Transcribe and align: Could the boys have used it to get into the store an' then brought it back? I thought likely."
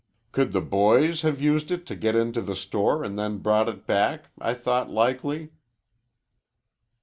Could 0.31 0.51
the 0.51 0.61
boys 0.61 1.21
have 1.21 1.39
used 1.39 1.69
it 1.69 1.85
to 1.85 1.95
get 1.95 2.15
into 2.15 2.41
the 2.41 2.55
store 2.55 3.05
an' 3.05 3.17
then 3.17 3.37
brought 3.37 3.69
it 3.69 3.85
back? 3.85 4.31
I 4.39 4.55
thought 4.55 4.89
likely." 4.89 5.51